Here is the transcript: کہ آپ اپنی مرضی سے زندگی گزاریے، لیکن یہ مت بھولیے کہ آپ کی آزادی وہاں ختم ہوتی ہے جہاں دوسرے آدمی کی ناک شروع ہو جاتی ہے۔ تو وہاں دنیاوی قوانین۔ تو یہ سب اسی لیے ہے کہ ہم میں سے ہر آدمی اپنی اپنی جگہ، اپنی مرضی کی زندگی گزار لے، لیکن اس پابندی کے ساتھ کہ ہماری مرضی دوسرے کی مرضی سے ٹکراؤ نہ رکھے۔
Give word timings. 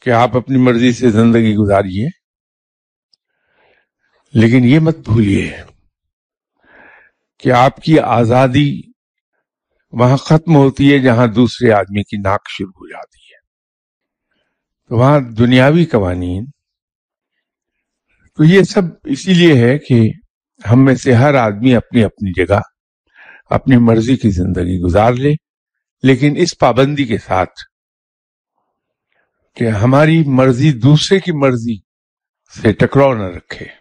کہ 0.00 0.10
آپ 0.10 0.36
اپنی 0.36 0.58
مرضی 0.58 0.92
سے 0.92 1.10
زندگی 1.10 1.54
گزاریے، 1.54 2.08
لیکن 4.34 4.64
یہ 4.64 4.78
مت 4.78 4.96
بھولیے 4.96 5.56
کہ 7.38 7.52
آپ 7.52 7.76
کی 7.76 7.98
آزادی 7.98 8.80
وہاں 9.92 10.16
ختم 10.16 10.56
ہوتی 10.56 10.92
ہے 10.92 10.98
جہاں 10.98 11.26
دوسرے 11.26 11.72
آدمی 11.72 12.02
کی 12.02 12.16
ناک 12.16 12.40
شروع 12.48 12.70
ہو 12.70 12.88
جاتی 12.88 13.18
ہے۔ 13.18 13.38
تو 14.88 14.96
وہاں 14.96 15.20
دنیاوی 15.20 15.84
قوانین۔ 15.84 16.44
تو 18.36 18.44
یہ 18.44 18.62
سب 18.62 18.82
اسی 19.04 19.34
لیے 19.34 19.54
ہے 19.54 19.78
کہ 19.78 20.10
ہم 20.70 20.84
میں 20.84 20.94
سے 20.94 21.14
ہر 21.14 21.34
آدمی 21.34 21.74
اپنی 21.74 22.04
اپنی 22.04 22.46
جگہ، 22.46 22.60
اپنی 23.50 23.76
مرضی 23.76 24.16
کی 24.16 24.30
زندگی 24.30 24.80
گزار 24.80 25.12
لے، 25.12 25.32
لیکن 26.02 26.34
اس 26.36 26.58
پابندی 26.58 27.04
کے 27.04 27.18
ساتھ 27.18 27.69
کہ 29.60 29.68
ہماری 29.68 30.22
مرضی 30.26 30.72
دوسرے 30.72 31.20
کی 31.20 31.32
مرضی 31.32 31.76
سے 32.62 32.72
ٹکراؤ 32.72 33.14
نہ 33.14 33.22
رکھے۔ 33.22 33.79